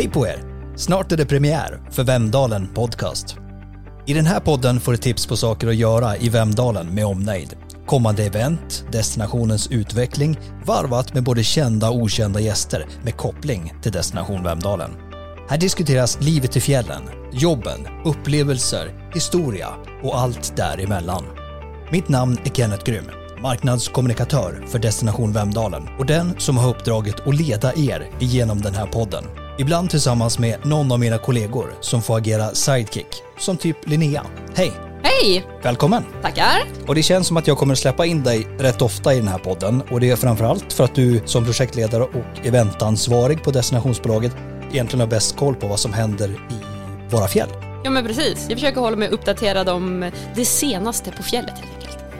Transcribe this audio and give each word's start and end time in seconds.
Hej 0.00 0.08
på 0.08 0.26
er! 0.26 0.42
Snart 0.76 1.12
är 1.12 1.16
det 1.16 1.26
premiär 1.26 1.80
för 1.90 2.04
Vemdalen 2.04 2.68
Podcast. 2.74 3.36
I 4.06 4.14
den 4.14 4.26
här 4.26 4.40
podden 4.40 4.80
får 4.80 4.92
du 4.92 4.98
tips 4.98 5.26
på 5.26 5.36
saker 5.36 5.68
att 5.68 5.76
göra 5.76 6.16
i 6.16 6.28
Vemdalen 6.28 6.94
med 6.94 7.06
omnejd. 7.06 7.56
Kommande 7.86 8.24
event, 8.24 8.84
destinationens 8.92 9.70
utveckling, 9.70 10.38
varvat 10.66 11.14
med 11.14 11.24
både 11.24 11.44
kända 11.44 11.90
och 11.90 11.96
okända 11.96 12.40
gäster 12.40 12.86
med 13.02 13.16
koppling 13.16 13.72
till 13.82 13.92
Destination 13.92 14.42
Vemdalen. 14.42 14.90
Här 15.48 15.58
diskuteras 15.58 16.18
livet 16.20 16.56
i 16.56 16.60
fjällen, 16.60 17.02
jobben, 17.32 17.86
upplevelser, 18.04 19.10
historia 19.14 19.68
och 20.02 20.18
allt 20.18 20.56
däremellan. 20.56 21.24
Mitt 21.92 22.08
namn 22.08 22.38
är 22.44 22.50
Kenneth 22.50 22.84
Grym, 22.84 23.04
marknadskommunikatör 23.42 24.64
för 24.68 24.78
Destination 24.78 25.32
Vemdalen 25.32 25.88
och 25.98 26.06
den 26.06 26.40
som 26.40 26.56
har 26.56 26.68
uppdraget 26.68 27.26
att 27.26 27.34
leda 27.34 27.74
er 27.74 28.10
igenom 28.20 28.60
den 28.60 28.74
här 28.74 28.86
podden. 28.86 29.24
Ibland 29.60 29.90
tillsammans 29.90 30.38
med 30.38 30.66
någon 30.66 30.92
av 30.92 30.98
mina 31.00 31.18
kollegor 31.18 31.74
som 31.80 32.02
får 32.02 32.16
agera 32.16 32.54
sidekick, 32.54 33.06
som 33.38 33.56
typ 33.56 33.76
Linnea. 33.88 34.26
Hej! 34.54 34.72
Hej! 35.02 35.46
Välkommen! 35.62 36.04
Tackar! 36.22 36.62
Och 36.86 36.94
det 36.94 37.02
känns 37.02 37.26
som 37.26 37.36
att 37.36 37.46
jag 37.46 37.58
kommer 37.58 37.74
släppa 37.74 38.06
in 38.06 38.22
dig 38.22 38.46
rätt 38.58 38.82
ofta 38.82 39.14
i 39.14 39.16
den 39.16 39.28
här 39.28 39.38
podden 39.38 39.82
och 39.90 40.00
det 40.00 40.10
är 40.10 40.16
framförallt 40.16 40.72
för 40.72 40.84
att 40.84 40.94
du 40.94 41.22
som 41.24 41.44
projektledare 41.44 42.02
och 42.02 42.46
eventansvarig 42.46 43.42
på 43.42 43.50
destinationsbolaget 43.50 44.36
egentligen 44.72 45.00
har 45.00 45.06
bäst 45.06 45.36
koll 45.36 45.54
på 45.54 45.66
vad 45.66 45.80
som 45.80 45.92
händer 45.92 46.28
i 46.28 46.54
våra 47.10 47.28
fjäll. 47.28 47.48
Ja 47.84 47.90
men 47.90 48.06
precis, 48.06 48.46
jag 48.48 48.58
försöker 48.58 48.80
hålla 48.80 48.96
mig 48.96 49.08
uppdaterad 49.08 49.68
om 49.68 50.10
det 50.34 50.44
senaste 50.44 51.10
på 51.10 51.22
fjället. 51.22 51.62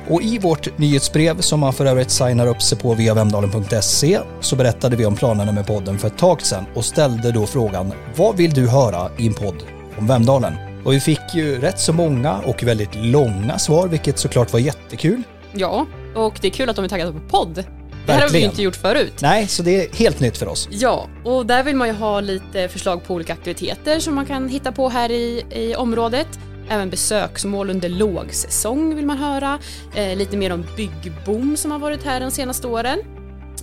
Och 0.09 0.23
i 0.23 0.39
vårt 0.39 0.79
nyhetsbrev 0.79 1.41
som 1.41 1.61
man 1.61 1.73
för 1.73 1.87
övrigt 1.87 2.11
signar 2.11 2.47
upp 2.47 2.63
sig 2.63 2.79
på 2.79 2.95
via 2.95 3.15
vemdalen.se 3.15 4.21
så 4.41 4.57
berättade 4.57 4.97
vi 4.97 5.07
om 5.07 5.17
planerna 5.17 5.53
med 5.53 5.67
podden 5.67 5.99
för 5.99 6.09
ett 6.09 6.19
tag 6.19 6.43
sedan 6.43 6.65
och 6.75 6.85
ställde 6.85 7.33
då 7.33 7.47
frågan 7.47 7.93
vad 8.17 8.37
vill 8.37 8.55
du 8.55 8.69
höra 8.69 9.11
i 9.19 9.27
en 9.27 9.35
podd 9.35 9.63
om 9.99 10.07
Vemdalen? 10.07 10.55
Och 10.85 10.93
vi 10.93 11.01
fick 11.01 11.35
ju 11.35 11.61
rätt 11.61 11.81
så 11.81 11.93
många 11.93 12.39
och 12.39 12.63
väldigt 12.63 12.95
långa 12.95 13.59
svar 13.59 13.89
vilket 13.89 14.19
såklart 14.19 14.53
var 14.53 14.61
jättekul. 14.61 15.23
Ja, 15.53 15.87
och 16.15 16.39
det 16.41 16.49
är 16.49 16.53
kul 16.53 16.71
att 16.71 16.77
de 16.77 16.85
är 16.85 16.89
taggade 16.89 17.13
på 17.13 17.21
podd. 17.21 17.65
Det 18.07 18.13
här 18.13 18.21
har 18.21 18.29
vi 18.29 18.39
ju 18.39 18.45
inte 18.45 18.63
gjort 18.63 18.77
förut. 18.77 19.15
Nej, 19.23 19.47
så 19.47 19.63
det 19.63 19.87
är 19.87 19.97
helt 19.97 20.21
nytt 20.21 20.37
för 20.37 20.49
oss. 20.49 20.69
Ja, 20.71 21.09
och 21.25 21.47
där 21.47 21.63
vill 21.65 21.77
man 21.77 21.89
ju 21.89 21.95
ha 21.95 22.21
lite 22.21 22.69
förslag 22.69 23.05
på 23.05 23.15
olika 23.15 23.33
aktiviteter 23.33 24.01
som 24.01 24.15
man 24.15 24.27
kan 24.27 24.49
hitta 24.49 24.73
på 24.73 24.89
här 24.89 25.11
i, 25.11 25.45
i 25.51 25.75
området. 25.75 26.29
Även 26.71 26.91
besöksmål 26.91 27.71
under 27.71 27.89
lågsäsong 27.89 28.97
vill 28.97 29.07
man 29.07 29.19
höra. 29.19 29.59
Eh, 29.95 30.17
lite 30.17 30.37
mer 30.37 30.53
om 30.53 30.67
byggboom 30.77 31.57
som 31.57 31.71
har 31.71 31.79
varit 31.79 32.03
här 32.03 32.21
de 32.21 32.31
senaste 32.31 32.67
åren. 32.67 32.99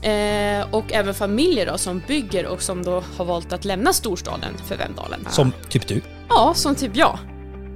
Eh, 0.01 0.73
och 0.73 0.93
även 0.93 1.13
familjer 1.13 1.65
då, 1.65 1.77
som 1.77 2.01
bygger 2.07 2.45
och 2.45 2.61
som 2.61 2.83
då 2.83 3.03
har 3.17 3.25
valt 3.25 3.53
att 3.53 3.65
lämna 3.65 3.93
storstaden 3.93 4.57
för 4.67 4.77
Vemdalen. 4.77 5.27
Som 5.29 5.51
typ 5.69 5.87
du. 5.87 6.01
Ja, 6.29 6.53
som 6.55 6.75
typ 6.75 6.95
jag. 6.95 7.19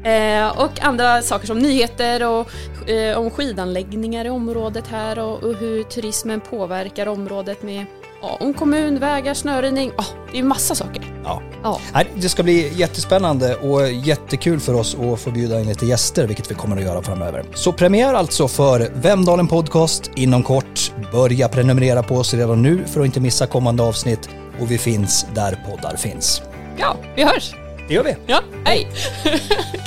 Eh, 0.03 0.59
och 0.59 0.81
andra 0.81 1.21
saker 1.21 1.47
som 1.47 1.59
nyheter 1.59 2.27
och 2.27 2.89
eh, 2.89 3.17
om 3.17 3.29
skidanläggningar 3.29 4.25
i 4.25 4.29
området 4.29 4.87
här 4.87 5.19
och, 5.19 5.43
och 5.43 5.55
hur 5.55 5.83
turismen 5.83 6.41
påverkar 6.41 7.07
området 7.07 7.63
med 7.63 7.85
ja, 8.21 8.37
om 8.39 8.53
kommun, 8.53 8.99
vägar, 8.99 9.33
snöröjning. 9.33 9.91
Ja, 9.97 10.03
det 10.31 10.39
är 10.39 10.43
massa 10.43 10.75
saker. 10.75 11.03
Ja. 11.23 11.41
Ja. 11.63 11.79
Det 12.15 12.29
ska 12.29 12.43
bli 12.43 12.73
jättespännande 12.75 13.55
och 13.55 13.91
jättekul 13.91 14.59
för 14.59 14.73
oss 14.73 14.95
att 14.95 15.19
få 15.19 15.31
bjuda 15.31 15.59
in 15.59 15.67
lite 15.67 15.85
gäster, 15.85 16.27
vilket 16.27 16.51
vi 16.51 16.55
kommer 16.55 16.77
att 16.77 16.83
göra 16.83 17.01
framöver. 17.01 17.45
Så 17.53 17.73
premiär 17.73 18.13
alltså 18.13 18.47
för 18.47 18.91
Vemdalen 18.93 19.47
Podcast 19.47 20.11
inom 20.15 20.43
kort. 20.43 20.91
Börja 21.11 21.47
prenumerera 21.49 22.03
på 22.03 22.15
oss 22.15 22.33
redan 22.33 22.61
nu 22.61 22.83
för 22.87 22.99
att 22.99 23.05
inte 23.05 23.19
missa 23.19 23.47
kommande 23.47 23.83
avsnitt 23.83 24.29
och 24.59 24.71
vi 24.71 24.77
finns 24.77 25.25
där 25.35 25.59
poddar 25.69 25.95
finns. 25.95 26.41
ja, 26.77 26.95
vi 27.15 27.23
hörs. 27.23 27.53
Det 27.87 27.93
gör 27.93 28.03
vi. 28.03 28.15
Ja, 28.27 28.39
hej! 28.65 28.87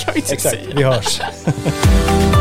kan 0.05 0.15
vi 0.15 0.21
inte 0.21 0.33
Exakt, 0.35 0.43
säga. 0.43 0.77
vi 0.77 0.83
hörs. 0.83 1.21